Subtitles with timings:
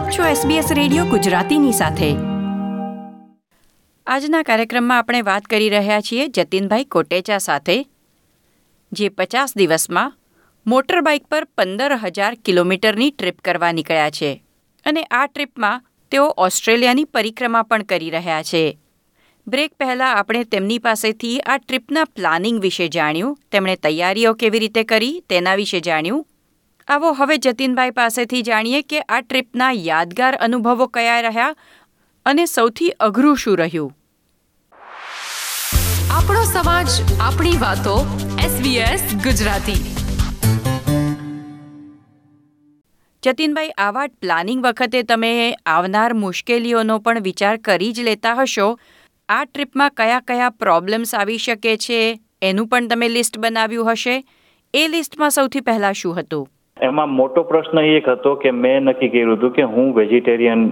[0.00, 2.16] આપ છો SBS radio ગુજરાતીની સાથે.
[4.06, 7.86] આજના કાર્યક્રમમાં આપણે વાત કરી રહ્યા છીએ જતીનભાઈ કોટેચા સાથે,
[8.92, 10.18] જે પચાસ દિવસમાં
[10.66, 14.42] મોટર બાઇક પર પંદર હજાર કિલોમીટરની ટ્રીપ કરવા નીકળ્યા છે.
[14.86, 18.78] અને આ ટ્રીપમાં તેઓ ઓસ્ટ્રેલિયાની પરિક્રમા પણ કરી રહ્યા છે.
[19.46, 25.24] બ્રેક પહેલાં આપણે તેમની પાસેથી આ ટ્રીપના પ્લાનિંગ વિશે જાણ્યું, તેમણે તૈયારીઓ કેવી રીતે કરી
[25.28, 26.26] તેના વિશે જાણ્યું
[26.90, 31.54] આવો હવે જતીનભાઈ પાસેથી જાણીએ કે આ ટ્રીપના યાદગાર અનુભવો કયા રહ્યા
[32.26, 33.96] અને સૌથી અઘરું શું રહ્યું?
[36.10, 36.86] આપણો સમાજ
[37.20, 38.06] આપણી વાતો
[38.38, 39.96] SBS ગુજરાતી.
[43.22, 48.78] જતીનભાઈ આવા પ્લાનિંગ વખતે તમે આવનાર મુશ્કેલીઓનો પણ વિચાર કરી જ લેતા હશો.
[49.28, 52.20] આ ટ્રીપમાં કયા કયા પ્રોબ્લેમ્સ આવી શકે છે?
[52.42, 54.24] એનું પણ તમે લિસ્ટ બનાવ્યું હશે.
[54.74, 56.48] એ લિસ્ટમાં સૌથી પહેલાં શું હતું?
[56.76, 60.62] એમાં મોટો પ્રશ્ન એક હતો કે મેં નક્કી કર્યું હતું કે હું વેજીટેરિયન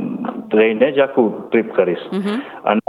[0.54, 2.04] રહીને જ આખું ટ્રીપ કરીશ.
[2.64, 2.80] અને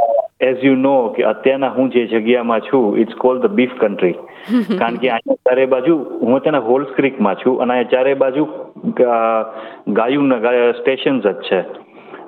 [0.42, 4.16] એઝ યુ નો કે અત્યારના હું જે જગ્યામાં છું it's called the beef country
[4.80, 8.48] કારણ કે અહીંયા ચારે બાજુ હું તેના હોલ્સ ક્રિકમાં છું અને અહીંયા ચારે બાજુ
[10.00, 10.34] ગાયું
[10.80, 11.60] સ્ટેશન્સ જ છે.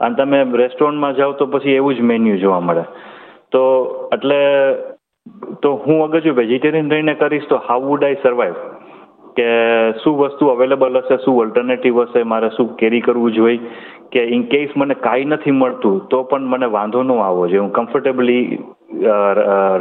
[0.02, 2.86] અને તમે રેસ્ટોરન્ટમાં જાઓ તો પછી એવું જ મેન્યુ જોવા મળે.
[3.52, 3.62] તો
[4.14, 4.40] એટલે
[5.64, 8.56] તો હું અગર જો વેજીટેરિયન રહીને કરીશ તો હાઉ વુડ આઈ સર્વાઈવ
[9.36, 9.48] કે
[10.04, 13.60] શું વસ્તુ અવેલેબલ હશે શું ઓલ્ટરનેટિવ હશે મારે શું કેરી કરવું જોઈએ
[14.12, 17.72] કે ઇન કેસ મને કાંઈ નથી મળતું તો પણ મને વાંધો ન આવવો જોઈએ હું
[17.72, 18.44] કમ્ફર્ટેબલી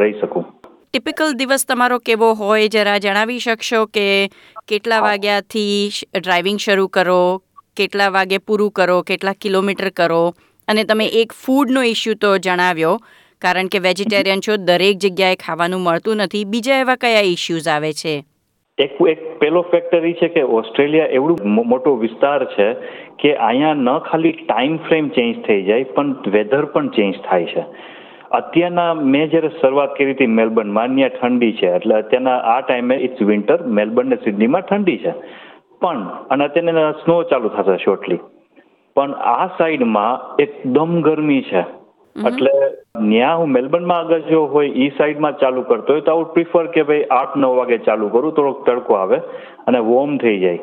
[0.01, 0.45] રહી શકું.
[0.91, 4.07] ટિપિકલ દિવસ તમારો કેવો હોય જરા જણાવી શકશો કે
[4.69, 5.75] કેટલા વાગ્યાથી
[6.17, 7.20] ડ્રાઇવિંગ શરૂ કરો
[7.77, 10.23] કેટલા વાગે પૂરું કરો કેટલા કિલોમીટર કરો
[10.69, 12.95] અને તમે એક ફૂડનો ઇસ્યુ તો જણાવ્યો
[13.42, 16.45] કારણ કે વેજીટેરિયન છો દરેક જગ્યાએ ખાવાનું મળતું નથી.
[16.45, 18.14] બીજા એવા કયા ઇસ્યુઝ આવે છે?
[18.81, 22.69] એક એક પેલો ફેક્ટર એ છે કે ઓસ્ટ્રેલિયા એવડું મોટો વિસ્તાર છે
[23.19, 27.64] કે અહીંયા ન ખાલી ટાઈમ ફ્રેમ ચેન્જ થઈ જાય, પણ વેધર પણ ચેન્જ થાય છે.
[28.31, 33.23] અત્યારના મેં જ્યારે શરૂઆત કરી હતી મેલબર્નમાં ત્યાં ઠંડી છે, એટલે અત્યારના આ ટાઈમે ઇટ્સ
[33.23, 35.12] વિન્ટર મેલબર્ન ને સિડનીમાં ઠંડી છે.
[35.80, 38.20] પણ, અને અત્યારે સ્નો ચાલુ થશે શોર્ટલી
[38.97, 41.62] પણ આ સાઈડમાં એકદમ ગરમી છે.
[42.17, 42.51] એટલે
[42.95, 46.83] ત્યાં હું મેલબર્નમાં આગળ જો હોય ઈ સાઈડમાં ચાલુ કરતો હોય તો આવું પ્રિફર કે
[46.91, 49.19] ભાઈ આઠ નવ વાગે ચાલુ કરું, થોડોક તડકો આવે
[49.69, 50.61] અને વોર્મ થઈ જાય.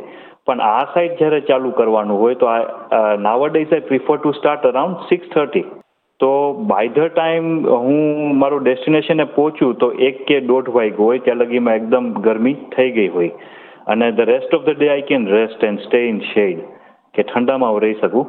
[0.48, 4.68] પણ આ સાઈડ જ્યારે ચાલુ કરવાનું હોય તો આ નાવા days I prefer to start
[4.72, 5.66] around six thirty
[6.20, 6.30] તો
[6.72, 7.48] બાય ધ ટાઈમ
[7.86, 12.92] હું મારું ડેસ્ટિનેશને પહોંચું તો એક કે દોઢ વાગ હોય ત્યાં લગીમાં એકદમ ગરમી થઈ
[13.00, 13.32] ગઈ હોય.
[13.88, 16.64] અને the rest of the day I can rest and stay in shade
[17.16, 18.26] કે ઠંડામાં હું રહી શકું.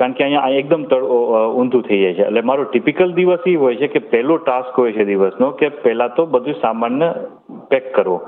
[0.00, 2.24] કારણ કે અહીંયા એકદમ ઊંધું થઈ જાય છે.
[2.28, 6.16] એટલે મારો ટિપિકલ દિવસ એ હોય છે કે પહેલો ટાસ્ક હોય છે દિવસનો કે પહેલાં
[6.18, 7.08] તો બધું સામાનને
[7.74, 8.18] પેક કરવો.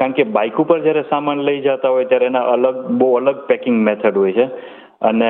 [0.00, 3.80] કારણ કે બાઇક ઉપર જ્યારે સામાન લઈ જતા હોય ત્યારે એના અલગ બહુ અલગ પેકિંગ
[3.90, 4.46] મેથડ હોય છે.
[5.08, 5.28] અને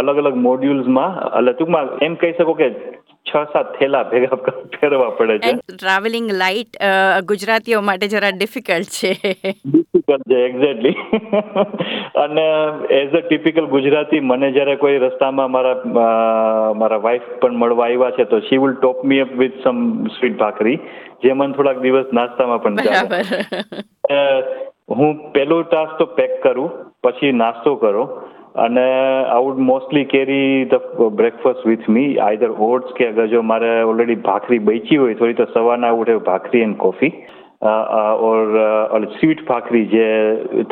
[0.00, 2.68] અલગ અલગ મોડ્યુલ્સમાં એટલે ટૂંકમાં એમ કહી શકો કે
[3.28, 4.38] છ સાત થેલા ભેગા
[4.80, 5.52] ફેરવા પડે છે.
[5.74, 6.76] ટ્રાવેલિંગ લાઇટ
[7.30, 9.12] ગુજરાતીઓ માટે જરા ડિફિકલ્ટ છે.
[10.14, 10.96] ડિફિકલ્ટ છે એક્ઝેક્ટલી
[12.22, 12.44] અને
[12.92, 16.06] એઝ અ ટિપિકલ ગુજરાતી મને જ્યારે કોઈ રસ્તામાં મારા
[16.74, 19.80] મારા વાઇફ પણ મળવા આવ્યા છે તો she will top me up with some
[20.10, 20.76] sweet bhakri
[21.20, 23.22] જે મને થોડાક દિવસ નાસ્તામાં પણ ચાલે.
[24.92, 26.70] હું પેલો ટાસ્ક તો પેક કરું
[27.02, 28.06] પછી નાસ્તો કરો
[28.56, 33.70] અને I would mostly carry the breakfast with me either oats કે અગર જો મારે
[33.84, 37.12] ઓલરેડી ભાખરી બેચી હોય થોડી તો સવારના ઉઠે bhakri and coffee
[37.62, 40.06] or sweet bhakri જે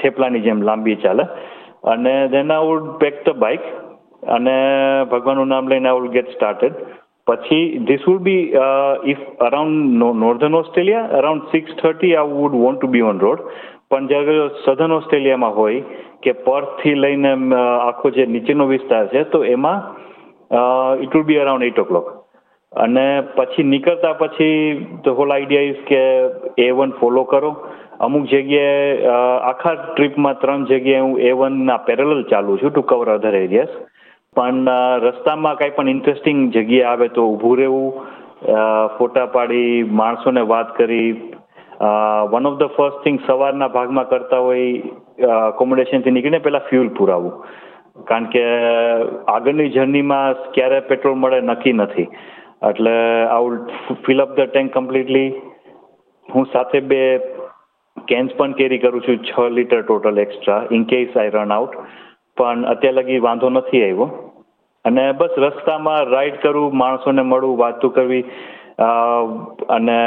[0.02, 1.24] થેપલાની જેમ લાંબી ચાલે.
[1.84, 3.62] અને then I would pack the bike
[4.28, 4.56] અને
[5.10, 6.80] ભગવાનનું નામ લઈને આઈ વુડ ગેટ સ્ટાર્ટેડ
[7.26, 8.42] પછી this would be
[9.04, 13.44] if around northern Australia around six thirty I would want to be on road
[13.90, 15.82] પણ જ્યારે સધન ઓસ્ટ્રેલિયામાં હોય
[16.22, 19.78] કે પર્થથી લઈને આખો જે નીચેનો વિસ્તાર છે, તો એમાં
[21.00, 22.19] it would be around eight o'clock
[22.72, 24.50] અને પછી નીકળતા પછી
[25.04, 26.02] ધ હોલ આઈડિયા ઇઝ કે
[26.58, 27.56] એ વન ફોલો કરો.
[28.00, 29.06] અમુક જગ્યાએ
[29.42, 33.68] આખા ટ્રીપમાં ત્રણ જગ્યાએ હું એ વનના પેરેલલ ચાલુ છું ટુ કવર અધર એરિયાસ
[34.36, 34.68] પણ
[35.02, 38.06] રસ્તામાં કાંઈ પણ ઇન્ટરેસ્ટિંગ જગ્યા આવે તો ઊભું રહેવું.
[38.98, 41.12] ફોટા પાડી, માણસોને વાત કરી.
[42.30, 44.78] One of the first thing સવારના ભાગમાં કરતા હોય
[45.48, 47.44] અકોમોડેશનથી નીકળીને પહેલાં ફ્યુલ પુરાવું.
[48.04, 48.44] કારણ કે,
[49.28, 52.06] આગળની જર્નીમાં ક્યારે પેટ્રોલ મળે નક્કી નથી.
[52.62, 53.70] એટલે I would
[54.06, 55.28] fill up the tank completely
[56.28, 57.00] હું સાથે બે
[57.96, 61.78] કેન્સ પણ કેરી કરું છું છ litre total extra in case I run out
[62.36, 64.08] પણ અત્યાર લગી વાંધો નથી આવ્યો.
[64.84, 68.24] અને બસ રસ્તામાં રાઈડ કરું માણસોને મળું વાતો કરવી
[69.68, 69.98] અને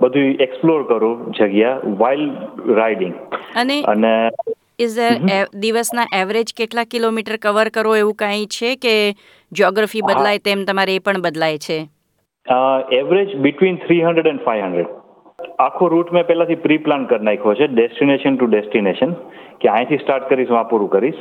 [0.00, 3.14] બધું એક્સપ્લોર કરું જગ્યા વાઇલ્ડ રાઇડિંગ
[3.54, 4.12] અને અને
[4.86, 8.94] ઇઝ ધેર દિવસના એવરેજ કેટલા કિલોમીટર કવર કરો એવું કાંઈ છે કે
[9.52, 11.78] જ્યોગ્રાફી બદલાય તેમ તમારે એ પણ બદલાય છે?
[13.00, 14.98] Average between three hundred and five hundred
[15.66, 19.14] આખો રૂટ મેં પહેલાથી પ્રી પ્લાન કરી નાખ્યો છે ડેસ્ટિનેશન ટુ ડેસ્ટિનેશન
[19.62, 21.20] કે અહીંથી સ્ટાર્ટ કરીશ હું આ પૂરું કરીશ.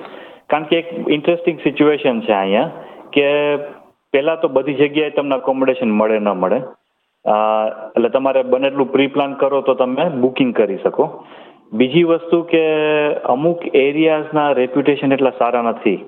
[0.51, 2.69] કારણ કે એક ઇન્ટરેસ્ટિંગ સિચ્યુએશન છે અહીંયા
[3.15, 3.25] કે
[4.13, 6.59] પહેલાં તો બધી જગ્યાએ તમને અકોમોડેશન મળે ન મળે.
[7.25, 11.05] એટલે તમારે બને એટલું પ્રી પ્લાન કરો તો તમે બુકિંગ કરી શકો.
[11.71, 12.61] બીજી વસ્તુ કે
[13.33, 15.99] અમુક એરિયાઝના રેપ્યુટેશન એટલા સારા નથી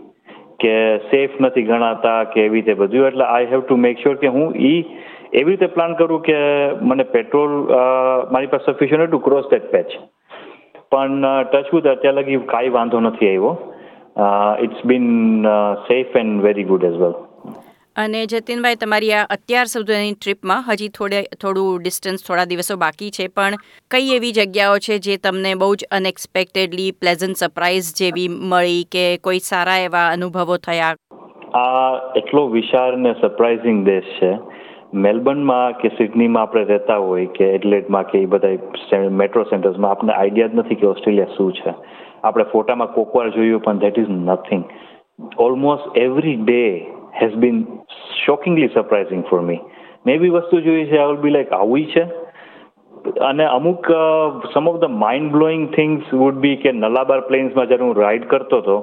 [0.60, 0.74] કે
[1.12, 3.07] સેફ નથી ગણાતા કે એવી રીતે બધું.
[3.07, 4.83] એટલે I have to make sure કે હું ઈ
[5.33, 6.39] એવી રીતે પ્લાન કરું કે
[6.81, 7.54] મને પેટ્રોલ
[8.31, 9.95] મારી પાસે sufficient to cross that patch
[10.92, 13.54] પણ ટચવુડ અત્યાર લગી કાંઈ વાંધો નથી આવ્યો.
[14.62, 15.07] It's been
[15.88, 17.15] safe and very good as well
[17.95, 23.28] અને જતીનભાઈ, તમારી આ અત્યાર સુધીની ટ્રીપમાં હજી થોડે, થોડું ડિસ્ટન્સ થોડા દિવસો બાકી છે,
[23.28, 23.57] પણ
[23.92, 29.40] કઈ એવી જગ્યાઓ છે જે તમને બહુ જ અનએક્સપેક્ટેડલી પ્લેઝન્ટ સરપ્રાઇઝ જેવી મળી કે કોઈ
[29.40, 30.95] સારા એવા અનુભવો થયા?
[31.54, 34.31] આ એટલો વિશાળ ને સરપ્રાઇઝિંગ દેશ છે.
[34.94, 40.48] મેલબર્નમાં કે સિડનીમાં આપણે રહેતા હોય કે એડલેટમાં કે એ બધા મેટ્રો સેન્ટર્સમાં આપણને આઈડિયા
[40.48, 41.74] જ નથી કે ઓસ્ટ્રેલિયા શું છે.
[42.24, 44.63] આપણે ફોટામાં કોકવાર જોયું પણ that is nothing
[45.38, 46.66] almost every day
[47.21, 47.63] has been
[48.25, 49.62] shockingly surprising for me
[50.06, 50.31] મેં બી
[50.68, 52.04] જોઈ છે આઈ વિલ બી લાઈક આવું છે
[53.21, 53.89] અને અમુક
[54.54, 58.62] some of the mind blowing things would be કે નલાબાર પ્લેન્સમાં જ્યારે હું રાઈડ કરતો
[58.62, 58.77] હતો,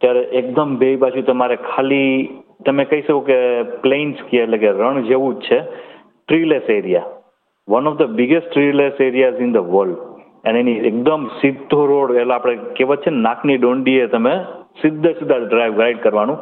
[0.00, 2.30] ત્યારે એકદમ બે બાજુ તમારે ખાલી,
[2.64, 3.38] તમે કહી શકો કે
[3.84, 5.58] પ્લેન્સ કે એટલે કે રણ જેવું જ છે
[6.28, 7.10] treeless area
[7.68, 9.98] one of the biggest treeless areas in the world
[10.44, 14.34] અને એની એકદમ સીધો રોડ એટલે આપણે કહેવત છે નાકની દોંડીએ તમે
[14.82, 16.38] સીધે સીધા ડ્રાઈવ રાઈડ કરવાનું.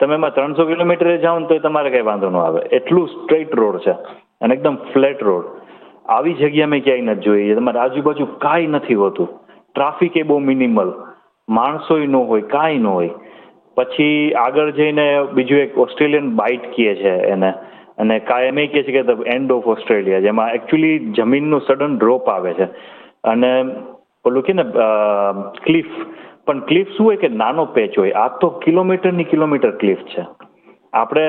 [0.00, 2.60] તમે એમાં ત્રણસો કિલોમીટરે જાઓ ને તો તમારે કઈ વાંધો ન આવે.
[2.72, 3.94] એટલું સ્ટ્રેટ રોડ છે
[4.40, 5.44] અને એકદમ ફ્લેટ રોડ
[6.08, 7.54] આવી જગ્યા મેં ક્યાંય નથી જોઈ.
[7.54, 9.28] તમારે આજુબાજુ કાંઈ નથી હોતું.
[9.74, 10.92] ટ્રાફિક એ બહુ મિનિમલ
[11.48, 13.10] માણસોય ન હોય, કાંઈ ન હોય.
[13.76, 17.52] પછી આગળ જઈને બીજું એક ઓસ્ટ્રેલિયન બાઇટ કહે છે એને.
[17.98, 22.52] અને કાયમ એ કહે છે કે એન્ડ ઓફ ઓસ્ટ્રેલિયા જેમાં એકચ્યુઅલી જમીનનું સડન ડ્રોપ આવે
[22.54, 22.64] છે.
[23.24, 23.50] અને
[24.24, 24.64] પેલું કે ને
[25.64, 25.92] ક્લિફ
[26.50, 28.12] પણ ક્લિફ શું હોય કે નાનો પેચ હોય?
[28.12, 30.24] આ તો કિલોમીટરની કિલોમીટર ક્લિફ છે.
[30.92, 31.24] આપણે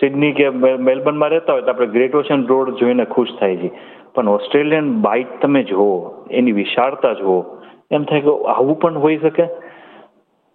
[0.00, 0.48] સિડની કે
[0.80, 3.70] મેલબર્નમાં રહેતા હોય તો આપણે ગ્રેટ ઓશન રોડ જોઈને ખુશ થાય છે
[4.14, 5.86] પણ ઓસ્ટ્રેલિયન બાઇટ તમે જુઓ,
[6.30, 7.38] એની વિશાળતા જુઓ,
[7.90, 9.42] એમ થાય કે આવું પણ હોઈ શકે?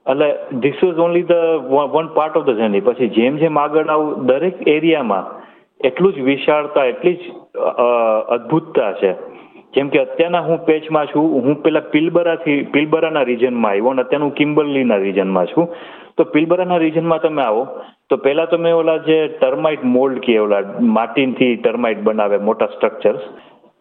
[0.05, 0.29] એટલે
[0.59, 1.33] this is only the
[1.93, 5.25] one part of the journey પછી જેમ જેમ આગળ આવું દરેક એરિયામાં
[5.79, 7.23] એટલું જ વિશાળતા, એટલી જ
[8.29, 9.11] અદ્ભુતતા છે.
[9.73, 15.01] જેમ કે અત્યારના હું પેચમાં છું, હું પેલા પિલબરાથી, પિલબરાના રિજનમાં આવ્યો અને અત્યારનું કિમ્બરલીના
[15.07, 15.67] રિજનમાં છું.
[16.17, 17.63] તો પિલબરાના રિજનમાં તમે આવો.
[18.09, 20.63] તો પહેલા તમે ઓલા જે ટર્માઇટ મોલ્ડ કે ઓલા
[20.95, 23.23] માટીથી ટર્માઇટ બનાવે મોટા સ્ટ્રક્ચર્સ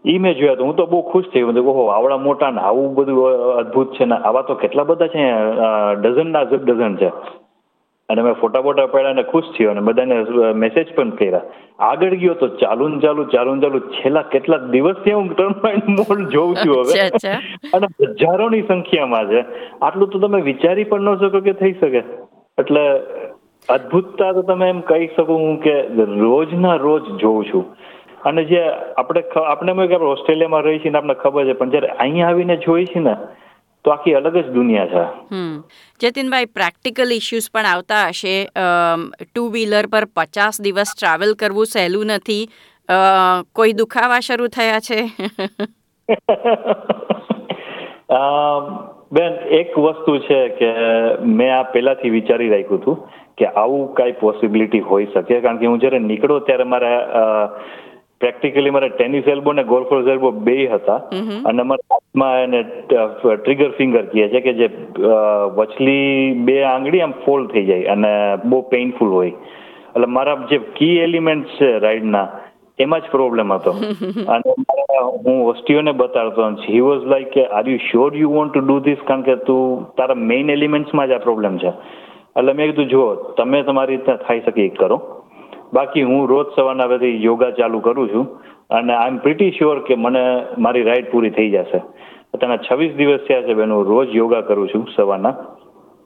[0.04, 1.64] એ મેં જોયા તો હું તો બહુ ખુશ થઈ ગયો.
[1.72, 5.24] ઓહો, આવડા મોટા ને આવું બધું અદ્ભુત છે ને આવા તો કેટલા બધા છે
[6.02, 7.10] ડઝનના ડઝન છે.
[8.08, 10.14] અને મેં ફોટા બોટા પડ્યા અને ખુશ થયો અને બધાને
[10.62, 11.42] મેસેજ પણ કર્યા.
[11.88, 16.22] આગળ ગયો તો ચાલુ ને ચાલુ ચાલુ ને ચાલુ છેલ્લા કેટલાક દિવસથી હું ટર્માઇટ મોલ
[16.34, 16.94] જોઉં છું હવે.
[17.74, 17.86] અને
[18.20, 19.42] હજારોની સંખ્યામાં છે.
[19.82, 22.02] આટલું તો તમે વિચારી પણ ન શકો કે થઈ શકે.
[22.58, 22.84] એટલે
[23.68, 25.74] અદ્ભુતતા તો તમે એમ કહી શકો હું કે
[26.22, 27.66] રોજના રોજ જોઉં છું.
[28.28, 28.62] અને જે
[29.02, 32.30] આપણે આપણે એમ કે આપણે ઓસ્ટ્રેલિયામાં રહી છીએ ને આપણને ખબર છે પણ જ્યારે અહીંયા
[32.30, 33.14] આવીને જોઈ છે ને
[33.88, 35.04] તો આખી અલગ જ દુનિયા છે.
[36.00, 38.34] જતીનભાઈ પ્રેક્ટિકલ ઇશ્યુઝ પણ આવતા હશે.
[39.34, 42.42] ટુ વ્હીલર પર પચાસ દિવસ ટ્રાવેલ કરવું સહેલું નથી.
[43.54, 45.00] કોઈ દુખાવા શરૂ થયા છે?
[49.12, 50.70] બેન એક વસ્તુ છે કે
[51.24, 53.08] મેં આ પહેલાથી વિચારી રાખ્યું હતું
[53.38, 55.40] કે આવું કાંઈ પોસિબિલિટી હોઈ શકે.
[55.40, 56.98] કારણ કે હું જ્યારે નીકળો ત્યારે મારા
[58.20, 61.00] પ્રેક્ટિકલી મારા ટેનિસ એલ્બો ને ગોલ્ફ એલ્બો બે હતા.
[61.44, 64.68] અને મારા હાથમાં એને ટ્રિગર ફિંગર કહે છે કે જે
[65.54, 69.28] વચલી બે આંગળી આમ ફોલ્ડ થઈ જાય અને બહુ પેઇનફુલ હોય.
[69.28, 72.28] એટલે મારા જે કી એલિમેન્ટ છે રાઈડના
[72.78, 73.70] એમાં જ પ્રોબ્લેમ હતો.
[74.32, 74.54] અને
[75.26, 78.98] હું વસ્તીઓને બતાડતો હી વોઝ લાઈક કે are you sure you want to do this
[79.06, 81.68] કારણ કે તું તારા મેઇન એલિમેન્ટ્સમાં જ આ પ્રોબ્લેમ છે.
[82.36, 85.17] એટલે મેં કીધું જુઓ તમે તમારી રીતે થઈ શકે એ કરો.
[85.74, 88.26] બાકી હું રોજ સવારના બધી યોગા ચાલુ કરું છું
[88.70, 90.24] અને આઈ એમ પ્રિટી શ્યોર કે મને
[90.58, 91.82] મારી રાઈડ પૂરી થઈ જશે.
[92.34, 95.34] અત્યારના છવ્વીસ દિવસ થયા છે બેન હું રોજ યોગા કરું છું સવારના.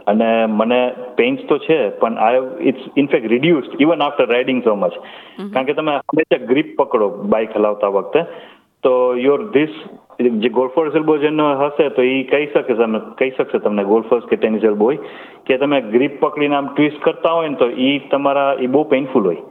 [0.07, 0.81] અને મને
[1.16, 4.92] પેઇન્સ તો છે પણ I it's in fact reduced even after riding so much
[5.54, 8.21] કારણ કે તમે હંમેશા ગ્રીપ પકડો બાઇક હલાવતા વખતે.
[8.83, 9.75] તો યોર ધીસ
[10.39, 14.37] જે ગોલ્ફર્સ એલ્બો જેનો હશે તો એ કહી શકે તમે કહી શકશે તમને ગોલ્ફર્સ કે
[14.37, 15.15] ટેનિસ એલ્બો હોય
[15.47, 19.29] કે તમે ગ્રીપ પકડીને આમ ટ્વિસ્ટ કરતા હોય ને તો એ તમારા એ બહુ પેઇનફુલ
[19.31, 19.43] હોય.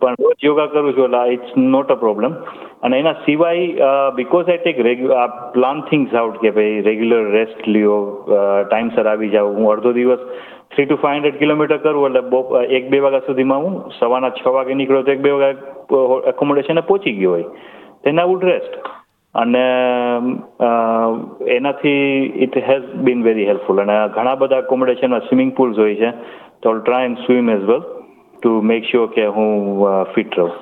[0.00, 2.36] પણ રોજ યોગા કરું છું એટલે ઇટ્સ નોટ અ પ્રોબ્લેમ
[2.82, 5.24] અને એના સિવાય બિકોઝ આઈ ટેક આ
[5.56, 7.98] પ્લાન થિંગ્સ આઉટ કે ભાઈ રેગ્યુલર રેસ્ટ લ્યો
[8.28, 10.22] ટાઈમસર આવી જાઉં હું અડધો દિવસ
[10.74, 14.72] three to five hundred kilometre કરું એટલે એક બે વાગ્યા સુધીમાં હું સવારના છ વાગે
[14.74, 15.66] નીકળ્યો તો એક બે વાગે
[16.32, 17.50] એકોમોડેશને પહોંચી ગયો હોય.
[18.04, 18.74] તેના would rest.
[19.34, 19.64] અને
[21.56, 21.96] એનાથી
[22.44, 26.10] it has been very helpful અને ઘણા બધા એકોમોડેશનમાં સ્વિમિંગ પુલ્સ હોય છે.
[26.62, 27.82] તો try and swim as well
[28.42, 29.52] to make sure કે હું
[30.14, 30.56] ફિટ રહું.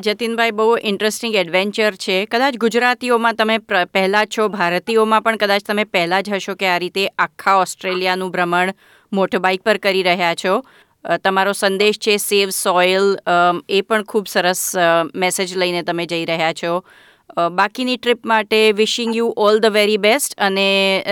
[0.00, 2.16] જતીનભાઈ, બહુ ઇન્ટરેસ્ટિંગ એડવેન્ચર છે.
[2.24, 3.58] કદાચ ગુજરાતીઓમાં તમે
[3.94, 8.72] પહેલાં છો, ભારતીયોમાં પણ કદાચ તમે પહેલાં જ હશો કે આ રીતે આખા ઓસ્ટ્રેલિયાનું ભ્રમણ
[9.12, 10.54] મોટર બાઇક પર કરી રહ્યા છો.
[11.04, 13.18] તમારો સંદેશ છે, સેવ, સોઇલ
[13.68, 14.62] એ પણ ખૂબ સરસ
[15.14, 16.72] મેસેજ લઈને તમે જઈ રહ્યા છો.
[17.52, 20.68] બાકીની ટ્રીપ માટે wishing you all the very best અને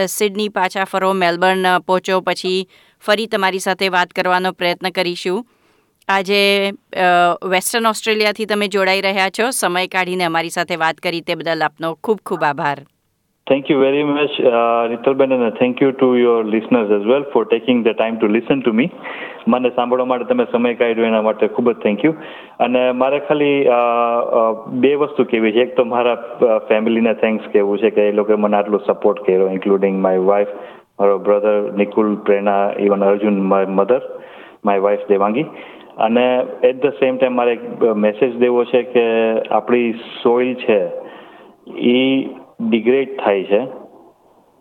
[0.08, 2.68] સિડની પાછા ફરો મેલબર્ન પહોંચો, પછી
[3.04, 5.46] ફરી તમારી સાથે વાત કરવાનો પ્રયત્ન કરીશું.
[6.08, 6.40] આજે
[7.52, 9.50] વેસ્ટર્ન ઓસ્ટ્રેલિયાથી તમે જોડાઈ રહ્યા છો.
[9.50, 12.78] સમય કાઢીને અમારી સાથે વાત કરી તે બદલ આપનો ખૂબ ખૂબ આભાર.
[13.46, 17.82] Thank you very uh, Ritalben and thank you to your listeners as well for taking
[17.84, 18.88] the time to listen to me
[19.48, 22.14] મને સાંભળવા માટે તમે સમય કાઢ્યો એના માટે ખૂબ જ થેન્ક યુ
[22.60, 23.68] અને મારે ખાલી
[24.84, 25.62] બે વસ્તુ કહેવી છે.
[25.62, 26.16] એક તો મારા
[26.68, 30.48] ફેમિલીને થેન્ક્સ કહેવું છે કે એ લોકોએ મને આટલો સપોર્ટ કર્યો ઇન્ક્લુડિંગ માય વાઇફ
[31.00, 34.00] મારો brother Nikul Prerna even Arjun my mother
[34.64, 35.46] my wife Devangi.
[35.98, 36.24] અને
[36.62, 37.62] એટ ધ સેમ ટાઈમ મારે એક
[37.96, 39.06] મેસેજ દેવો છે કે
[39.50, 39.92] આપણી
[40.24, 40.80] સોઇલ છે
[41.92, 42.26] એ
[42.60, 43.60] ડિગ્રેડ થાય છે.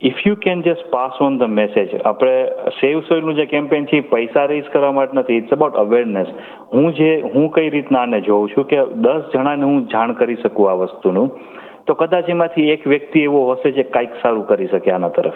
[0.02, 4.46] If you can just pass on the message આપણે સેવ સોઇલનું જે કેમ્પેન છે પૈસા
[4.46, 6.28] રેઝ કરવા માટે નથી ઇટ્સ અબાઉટ અવેરનેસ
[6.74, 10.72] હું જે હું કઈ રીતના આને જોઉં છું કે દસ જણાને હું જાણ કરી શકું
[10.72, 11.40] આ વસ્તુનું
[11.88, 15.34] તો કદાચ એમાંથી એક વ્યક્તિ એવો હશે જે કાંઈક સારું કરી શકે આના તરફ.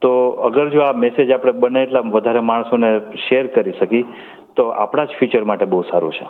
[0.00, 4.04] તો અગર જો આ મેસેજ આપણે બને એટલા વધારે માણસોને શેર કરી શકી
[4.56, 6.26] તો આપણા જ ફ્યુચર માટે બહુ સારું છે.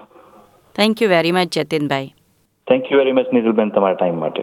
[0.77, 2.07] Thank you very much Jatinbhai
[2.67, 4.43] thank you very much Nitulben તમારા ટાઈમ માટે.